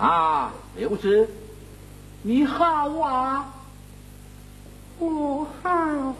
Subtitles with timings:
[0.00, 1.28] 啊，刘氏，
[2.22, 3.52] 你好啊！
[4.98, 6.14] 我好，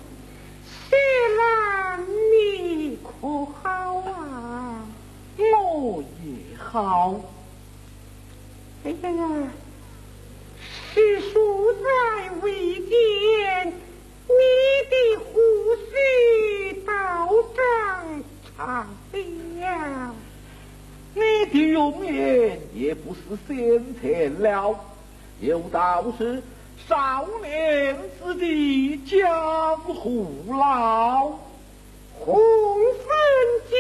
[0.91, 0.97] 谢
[1.39, 4.85] 兰你可好啊？
[5.39, 7.23] 我也好。
[8.85, 9.49] 哎呀呀，
[10.93, 13.67] 世叔在未见，
[14.29, 14.43] 你
[14.91, 14.95] 的
[15.25, 15.41] 胡
[15.89, 16.93] 须倒
[17.57, 18.23] 长
[18.59, 18.87] 长
[19.59, 20.15] 了。
[21.13, 21.21] 你
[21.53, 24.79] 的容颜也不是先前了，
[25.41, 26.43] 有道是
[26.89, 31.33] 少年子弟江湖老，
[32.19, 32.37] 红
[32.97, 33.07] 粉
[33.71, 33.77] 佳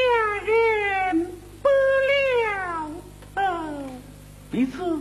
[0.47, 1.30] 人
[1.62, 1.69] 不
[2.09, 2.91] 了
[3.35, 3.41] 头，
[4.51, 4.99] 彼此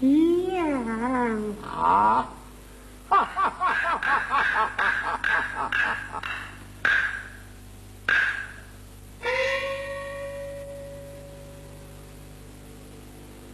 [0.00, 2.28] 一样啊！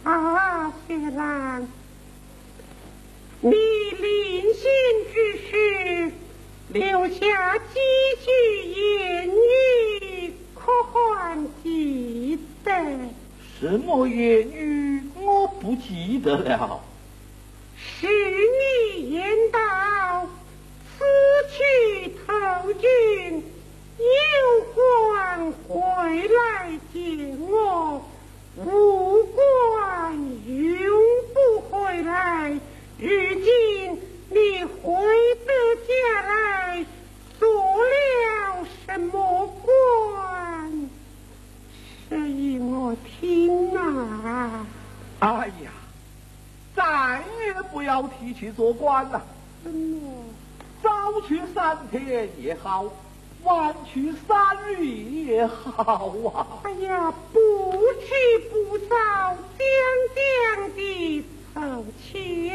[0.05, 1.67] 啊，雪兰，
[3.41, 4.63] 你临行
[5.11, 6.11] 之时
[6.69, 7.79] 留下几
[8.23, 8.29] 句
[8.69, 12.71] 言语，可还记得？
[13.59, 15.01] 什么言语？
[15.19, 16.83] 我不记得了。
[17.75, 20.29] 是你言道，
[20.99, 21.03] 此
[21.49, 23.43] 去投军，
[23.97, 28.05] 有官回来见我。
[30.45, 30.91] 永
[31.33, 32.51] 不回来，
[32.99, 34.93] 如今你回
[35.43, 35.51] 得
[35.87, 36.85] 家来，
[37.39, 40.89] 做了什么官？
[42.07, 44.67] 示意我听啊！
[45.19, 45.71] 哎呀，
[46.75, 49.25] 再也不要提起做官了。
[50.83, 50.89] 早
[51.27, 52.85] 去三天也好。
[53.43, 56.47] 晚去三日也好啊！
[56.63, 57.39] 哎呀，不
[58.05, 58.95] 去不早，
[59.57, 59.65] 将
[60.15, 60.79] 将的
[61.53, 62.53] 凑巧。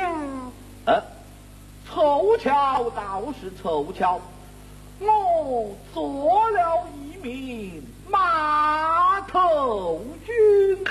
[0.86, 1.02] 呃，
[1.88, 4.20] 凑巧倒是凑巧，
[5.00, 10.84] 我做了一名码头军。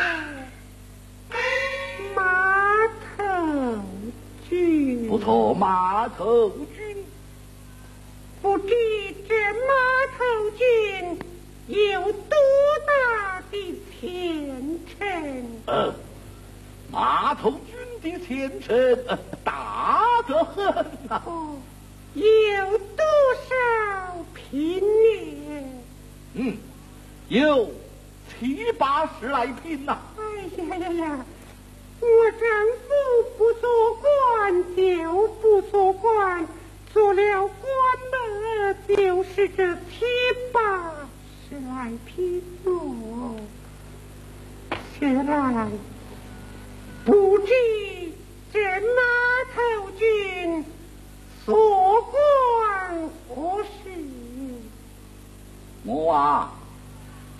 [2.16, 2.88] 码
[3.18, 3.24] 头
[4.50, 5.08] 军。
[5.08, 7.06] 不错，码头军。
[8.42, 8.70] 不知
[9.28, 9.74] 这码
[10.18, 10.24] 头
[10.58, 11.20] 军
[11.68, 12.38] 有多
[12.88, 12.92] 大
[13.52, 15.46] 的前程？
[15.66, 15.94] 呃，
[16.92, 18.98] 码头军的前程
[19.44, 20.66] 大得很
[21.08, 21.22] 呐。
[21.26, 21.58] 哦，
[22.14, 22.24] 有
[22.78, 23.06] 多
[23.48, 25.82] 少平民？
[26.34, 26.58] 嗯，
[27.28, 27.72] 有
[28.40, 30.00] 七八十来平呐。
[30.18, 30.22] 哎
[30.64, 31.26] 呀呀呀！
[32.02, 32.42] 我丈
[32.88, 32.90] 夫
[33.38, 36.48] 不做官就不做官。
[36.92, 37.56] 做了官
[38.12, 40.06] 的，就是这七
[40.52, 41.08] 八
[41.50, 43.36] 十来匹马。
[45.00, 45.68] 现在
[47.04, 47.52] 不知
[48.54, 49.02] 这码
[49.56, 50.64] 头军
[51.44, 53.90] 所管何事？
[55.86, 56.52] 我啊，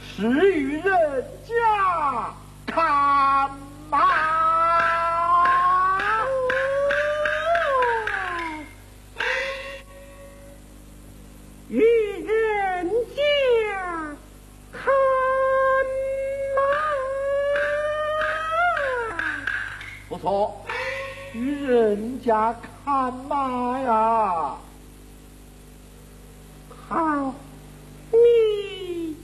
[0.02, 2.34] 是与人家
[2.66, 3.52] 看
[3.92, 4.49] 马。
[20.22, 20.66] 错，
[21.34, 24.58] 与人家看马呀。
[26.88, 27.34] 好，
[28.12, 29.16] 你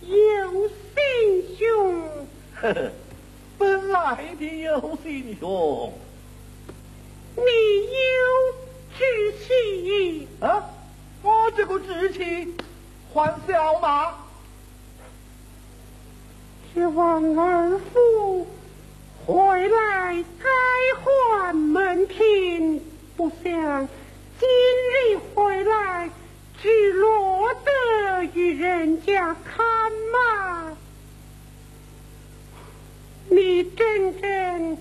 [0.00, 2.02] 有心胸，
[2.56, 2.90] 呵呵，
[3.58, 5.92] 本来的有心胸，
[7.36, 8.20] 你有
[8.98, 9.04] 志
[9.38, 10.64] 气啊。
[11.22, 12.54] 我这个志气
[13.12, 14.14] 还小吗？
[16.72, 18.46] 指望二夫
[19.30, 20.48] 回来该
[21.00, 22.82] 还门庭，
[23.16, 23.88] 不想
[24.40, 24.48] 今
[24.90, 26.10] 日回来
[26.60, 29.64] 只落得与人家看
[30.12, 30.72] 骂，
[33.28, 34.76] 你真正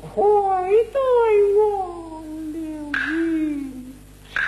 [0.00, 0.22] 愧
[0.92, 1.00] 对
[1.56, 2.22] 我
[2.52, 3.92] 了云
[4.32, 4.38] 痴。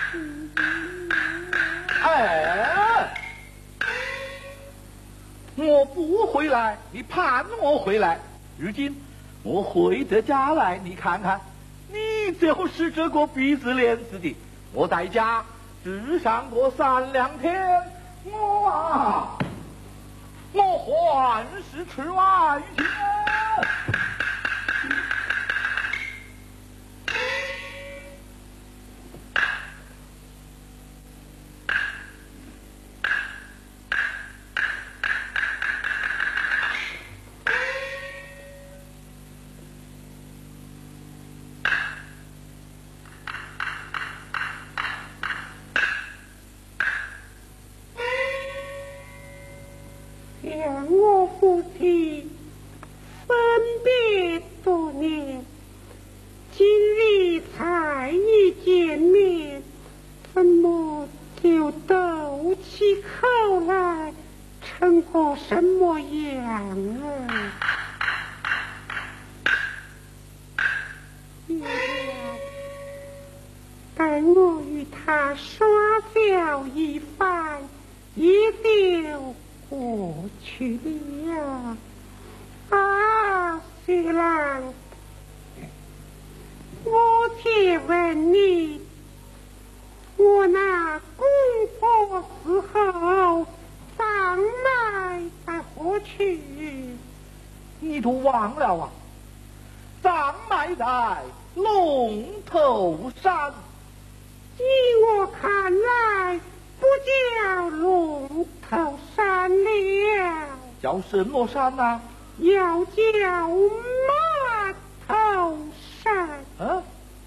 [2.04, 3.16] 哎，
[5.56, 8.20] 我不回来，你盼我回来。
[8.56, 8.94] 如今
[9.48, 11.40] 我回得家来，你看看，
[11.90, 14.36] 你就是这个鼻子脸子的。
[14.74, 15.42] 我在家
[15.82, 17.82] 只上过三两天，
[18.26, 19.38] 我啊，
[20.52, 21.42] 我还
[21.72, 22.60] 是吃外
[50.66, 52.26] 我夫妻
[53.26, 53.36] 分
[53.84, 55.44] 别多年，
[56.56, 56.66] 今
[56.96, 59.62] 日才一见面，
[60.34, 61.08] 怎么
[61.42, 64.12] 就斗起口来，
[64.62, 67.52] 成个什么样儿？
[73.96, 75.66] 待我与他耍
[76.14, 77.60] 笑一番，
[78.16, 79.34] 也就。
[79.70, 80.78] 我去
[81.26, 81.76] 了。
[82.70, 84.74] 啊，徐郎，
[86.84, 88.80] 我且问你，
[90.16, 91.26] 我那公
[91.78, 93.46] 婆死后，
[93.96, 96.06] 葬埋在何处？
[97.80, 98.90] 你都忘了啊？
[100.02, 101.22] 葬埋在
[101.54, 103.52] 龙头山。
[104.58, 104.62] 依
[105.06, 106.40] 我看来，
[106.80, 110.46] 不叫龙头山了，
[110.80, 112.00] 叫什么山呐？
[112.38, 113.48] 要叫
[114.08, 114.74] 马
[115.06, 115.58] 头
[116.02, 116.28] 山。
[116.58, 116.82] 啊，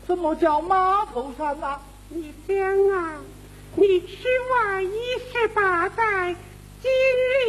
[0.07, 1.79] 怎么叫马头山呐？
[2.09, 2.57] 你想
[2.89, 3.13] 啊，
[3.75, 4.89] 你吃完一
[5.31, 6.35] 十八载，
[6.81, 6.91] 今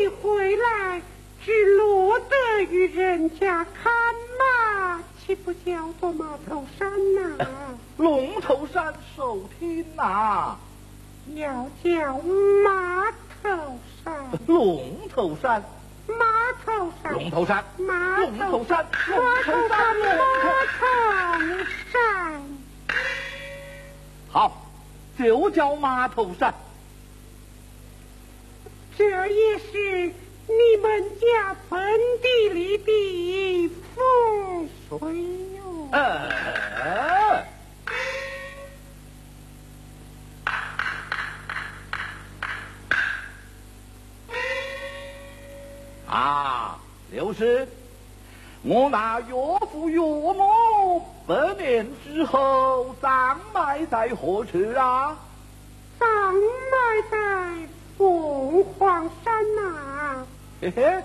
[0.02, 1.02] 日回来，
[1.44, 3.92] 只落得与人家看
[4.38, 5.00] 马。
[5.24, 7.46] 岂不叫做马头山呐？
[7.96, 10.56] 龙头山收听呐，
[11.34, 12.18] 要叫
[12.64, 13.12] 马
[13.44, 14.14] 头山。
[14.46, 15.62] 龙头山，
[16.06, 20.14] 马头山，龙头山，马龙头山，马头山，马
[20.78, 22.42] 头山。
[24.30, 24.66] 好，
[25.18, 26.54] 就叫马头山。
[28.96, 30.12] 这也是
[30.46, 34.68] 你们家坟地里的风。
[34.90, 35.06] 哎
[35.56, 35.62] 呦！
[46.12, 46.78] 啊，
[47.10, 47.66] 刘师，
[48.62, 49.34] 我那岳
[49.72, 55.16] 父岳母百年之后葬埋在何处啊？
[55.98, 57.16] 葬埋在
[57.96, 60.26] 凤凰山呐。
[60.60, 61.02] 嘿嘿。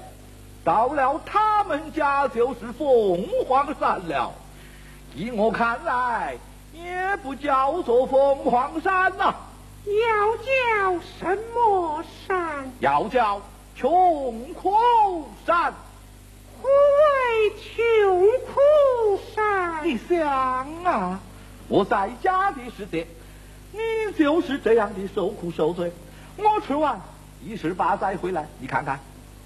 [0.66, 4.34] 到了他们家就是凤凰山了，
[5.16, 6.36] 依我看来
[6.74, 9.34] 也不叫做凤凰山呐，
[9.86, 12.70] 要叫什么山？
[12.82, 13.42] 要叫
[13.78, 14.74] 穷苦
[15.46, 15.72] 山。
[16.64, 19.88] 何谓穷苦山？
[19.88, 21.20] 你想啊，
[21.68, 23.06] 我在家的时节，
[23.72, 23.80] 你
[24.18, 25.92] 就是这样的受苦受罪。
[26.38, 27.00] 我吃完
[27.46, 29.00] 一十八载回来，你看看。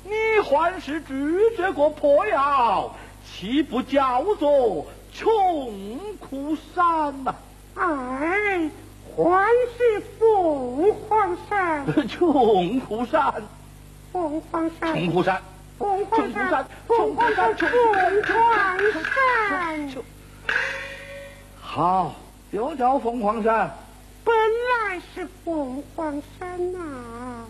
[0.05, 0.11] 你
[0.45, 1.13] 还是住
[1.57, 2.95] 这个破窑，
[3.25, 7.35] 岂不叫做穷苦山呐？
[7.75, 8.69] 哎，
[9.13, 9.45] 还
[9.77, 11.85] 是凤凰山。
[12.07, 13.43] 穷苦山。
[14.11, 14.93] 凤凰山。
[14.93, 15.41] 穷苦山。
[15.77, 16.65] 凤凰山。
[16.87, 17.55] 凤凰山。
[17.55, 20.03] 凤凰山。
[21.61, 22.13] 好，
[22.51, 23.71] 就叫凤凰山。
[24.23, 26.79] 本来是凤凰山呐。
[26.79, 27.40] 我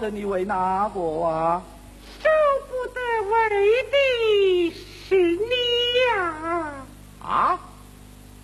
[0.00, 1.62] 得你为哪个啊？
[2.22, 2.28] 舍
[2.68, 4.74] 不得为的
[5.08, 5.54] 是你
[6.16, 6.72] 呀！
[7.22, 7.60] 啊！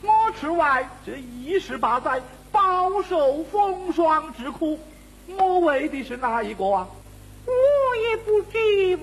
[0.02, 2.20] 我吃外这一十八载
[2.52, 4.78] 饱受风霜之苦，
[5.26, 6.86] 我为的是哪一个啊？
[7.46, 8.58] 我也不知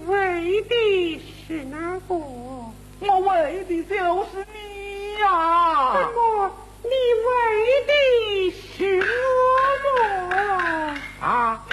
[0.07, 5.93] 为的是哪个，我为的就是你呀！
[5.93, 6.51] 怎么，
[6.83, 6.89] 你
[7.25, 7.31] 为
[7.87, 7.93] 的
[8.77, 9.05] 是我
[9.83, 10.95] 么？
[11.21, 11.65] 啊，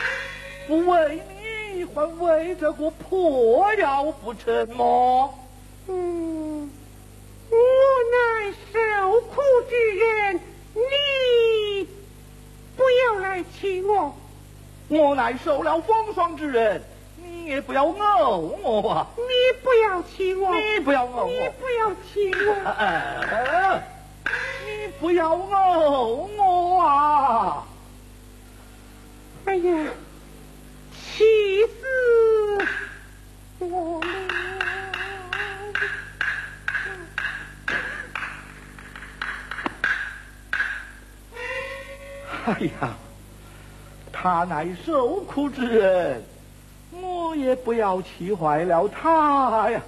[0.71, 1.21] 不为
[1.75, 5.35] 你，还为这个破药不成么？
[5.89, 6.71] 嗯，
[7.51, 7.57] 我
[8.13, 10.41] 乃受苦之人，
[10.75, 11.89] 你
[12.77, 14.15] 不要来气我。
[14.87, 16.81] 我乃受了风霜之人，
[17.17, 19.09] 你也不要怄我啊！
[19.17, 19.25] 你
[19.65, 20.55] 不要气我！
[20.55, 21.27] 你不要怄我！
[21.27, 22.55] 你不要气我！
[24.65, 27.67] 你不要怄我啊！
[29.47, 29.87] 哎呀，
[31.21, 31.27] 气
[31.67, 31.85] 死
[33.59, 34.07] 我了！
[42.47, 42.97] 哎呀！
[44.11, 46.23] 他乃受苦之人，
[46.91, 49.83] 我也不要气坏了他呀。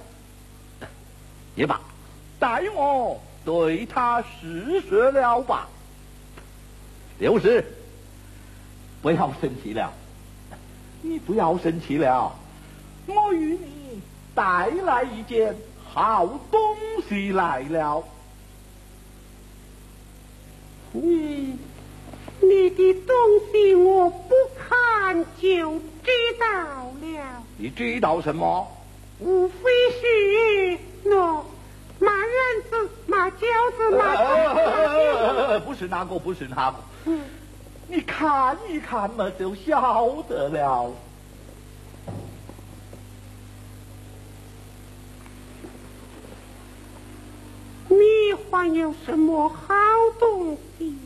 [1.55, 1.81] 也罢，
[2.39, 5.67] 待我对他施舍了吧。
[7.17, 7.65] 刘氏，
[9.01, 9.91] 不要生气了，
[11.03, 12.33] 你不要生气了。
[13.05, 14.01] 我与你
[14.33, 15.55] 带来一件
[15.93, 16.59] 好东
[17.07, 18.03] 西来了。
[20.93, 21.57] 你。
[22.41, 23.15] 你的东
[23.51, 27.43] 西我不看就知道了。
[27.57, 28.67] 你知道什么？
[29.19, 29.55] 无非
[30.01, 31.15] 是那
[31.99, 33.37] 马人子、马轿
[33.77, 35.59] 子、马……
[35.63, 36.77] 不是那个，不是那个。
[37.87, 40.91] 你看一看嘛，就晓得了。
[47.89, 47.97] 你
[48.49, 49.73] 还有什么好
[50.19, 50.97] 东西？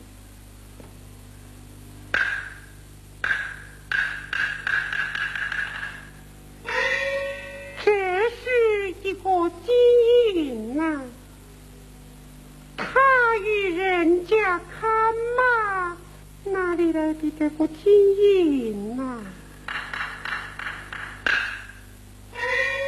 [16.92, 19.20] 来的这个金银呐？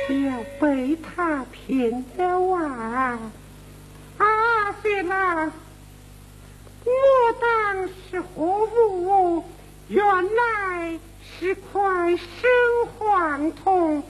[0.09, 3.19] 要被他骗了啊！
[4.19, 4.27] 啊，
[4.83, 5.53] 对了，
[6.85, 6.93] 我
[7.41, 9.45] 当是何物？
[9.89, 12.51] 原来是块生
[12.99, 14.03] 黄铜，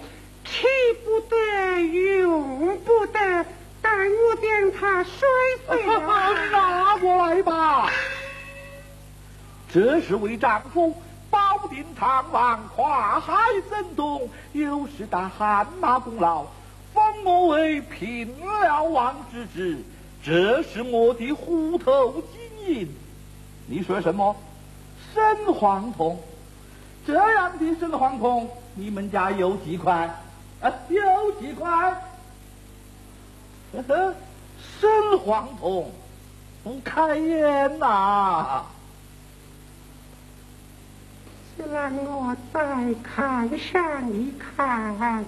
[0.45, 0.67] 吃
[1.05, 1.37] 不得，
[1.83, 3.45] 用不得，
[3.83, 5.29] 待我将它摔
[5.67, 6.01] 碎了。
[6.51, 7.91] 拿过来吧，
[9.73, 10.95] 这是为丈夫
[11.31, 13.37] 保定唐王跨海
[13.71, 16.45] 征东，有时打汗马功劳，
[16.93, 19.79] 封我为平辽王之子。
[20.25, 22.89] 这是我的虎头金银，
[23.67, 24.35] 你说什么？
[25.15, 26.19] 生黄铜？
[27.07, 30.11] 这样的生黄铜，你们家有几块？
[30.61, 31.71] 啊，有几块？
[33.73, 34.15] 呵呵，
[34.81, 35.91] 生黄铜，
[36.65, 38.65] 不开眼呐！
[41.71, 45.25] 让我再看上一看，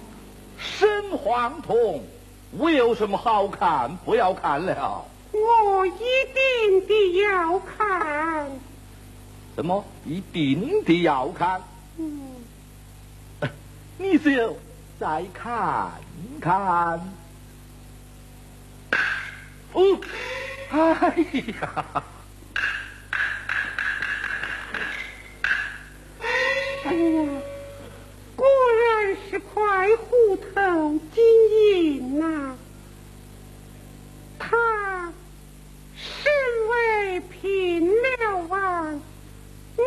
[0.57, 2.03] 生黄铜。
[2.51, 3.97] 我有什么好看？
[4.05, 5.05] 不要看了。
[5.31, 5.91] 我一
[6.33, 8.49] 定的要看。
[9.55, 9.83] 什么？
[10.05, 11.61] 一定的要看？
[11.97, 12.21] 嗯。
[13.97, 14.57] 你就
[14.99, 15.91] 再看
[16.41, 16.99] 看。
[19.73, 19.81] 哦，
[20.71, 21.15] 哎
[21.61, 22.03] 呀！
[26.93, 27.25] 哎呀！
[28.35, 31.23] 果然是块虎头金
[31.71, 32.55] 银呐！
[34.37, 35.11] 他
[35.95, 36.31] 身
[36.69, 39.01] 为平辽王，
[39.75, 39.83] 我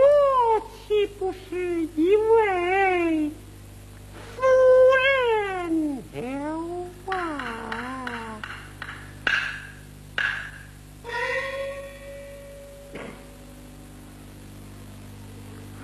[0.88, 3.30] 岂不是一位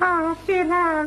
[0.03, 1.07] 好，谢郎。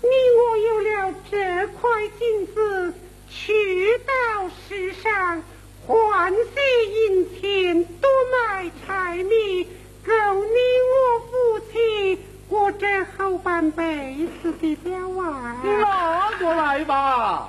[0.00, 0.08] 你
[0.38, 2.94] 我有了这块金子，
[3.28, 5.42] 去到世上
[5.86, 6.40] 换些
[6.86, 9.64] 银钱，多买柴米，
[10.06, 10.56] 够你
[10.88, 12.18] 我夫妻
[12.48, 15.60] 过这后半辈子的了啊！
[15.62, 17.46] 拿过来吧，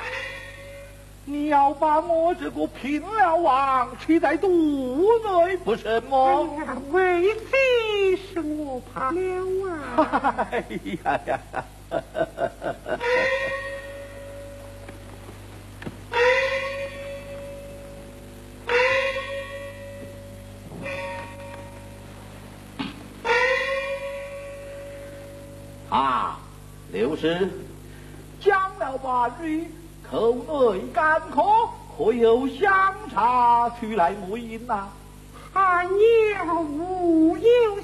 [1.24, 4.50] 你要把我这个平辽王吃在肚
[5.24, 6.50] 内不是么？
[6.92, 7.34] 为
[8.18, 9.20] 此是我怕了
[9.98, 10.48] 啊！
[10.52, 10.64] 哎
[11.04, 11.40] 呀呀！
[25.90, 26.40] 啊，
[26.92, 27.50] 刘氏
[28.40, 29.66] 讲了半日，
[30.10, 31.44] 口内干渴，
[31.98, 34.88] 可有香茶取来沐饮呐？
[35.52, 37.79] 还有无有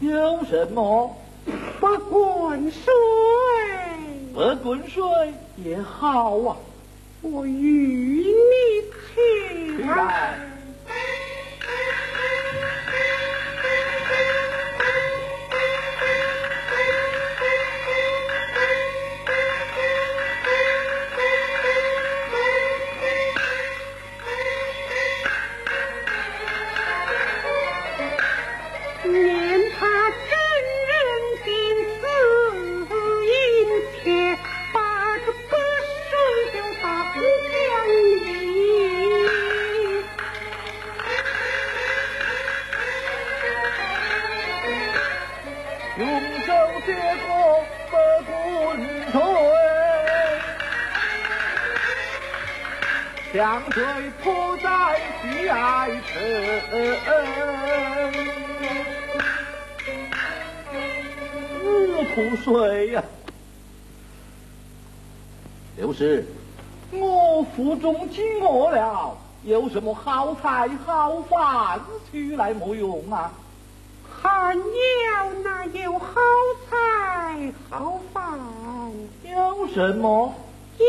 [0.00, 1.16] 有什么？
[1.80, 2.92] 不滚水，
[4.32, 5.02] 不滚水
[5.56, 6.56] 也好啊！
[7.22, 8.82] 我与你
[9.14, 10.38] 去来。
[53.54, 53.84] 江水
[54.20, 56.20] 泼在地爱城，
[61.62, 63.04] 我吐水呀！
[65.76, 66.26] 刘氏，
[66.90, 71.80] 我腹中饥饿了，有什么好菜好饭
[72.10, 73.32] 取来莫用啊？
[74.20, 74.64] 寒窑
[75.44, 76.16] 哪有好
[76.68, 78.36] 菜好饭？
[79.22, 80.34] 有什么？
[80.76, 80.84] 有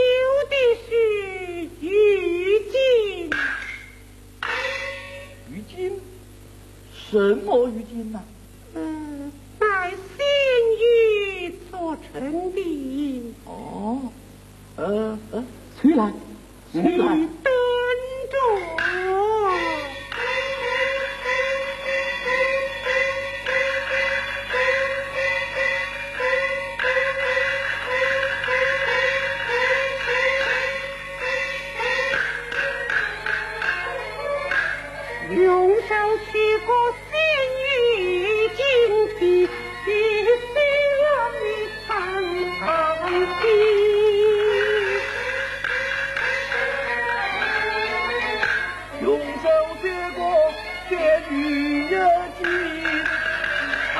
[0.49, 0.55] 的
[0.89, 1.44] 是
[1.81, 3.29] 于金。
[5.75, 5.91] 金？
[7.11, 8.23] 什么于金呐、
[8.73, 9.93] 嗯，在
[11.71, 13.33] 做成的。
[13.45, 14.11] 哦，
[14.75, 15.43] 呃呃，
[15.79, 16.11] 崔来，
[16.71, 17.27] 崔来。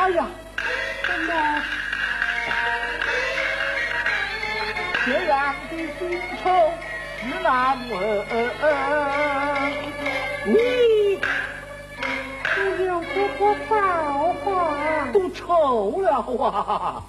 [0.06, 0.28] 哎呀，
[1.08, 1.34] 怎么？
[5.04, 6.44] 这样的心愁
[7.20, 7.50] 是难
[7.90, 7.96] 闻。
[10.46, 11.18] 你
[12.44, 13.74] 不要说过造
[14.44, 14.48] 化，
[15.12, 16.08] 都愁了
[16.46, 17.02] 啊！